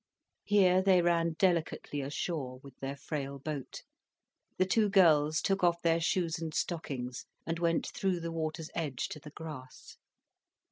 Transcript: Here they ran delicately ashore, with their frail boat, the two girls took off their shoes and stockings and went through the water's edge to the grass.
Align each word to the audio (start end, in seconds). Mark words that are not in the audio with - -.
Here 0.45 0.81
they 0.81 1.03
ran 1.03 1.33
delicately 1.37 2.01
ashore, 2.01 2.57
with 2.63 2.75
their 2.79 2.95
frail 2.97 3.37
boat, 3.37 3.83
the 4.57 4.65
two 4.65 4.89
girls 4.89 5.43
took 5.43 5.63
off 5.63 5.83
their 5.83 6.01
shoes 6.01 6.39
and 6.39 6.55
stockings 6.55 7.27
and 7.45 7.59
went 7.59 7.85
through 7.85 8.19
the 8.19 8.31
water's 8.31 8.71
edge 8.73 9.09
to 9.09 9.19
the 9.19 9.29
grass. 9.29 9.97